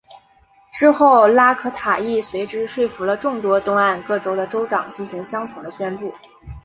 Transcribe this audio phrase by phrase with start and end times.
[0.73, 6.11] 之后拉可塔亦随之说服了众多东岸各州的州长进行相同的宣布。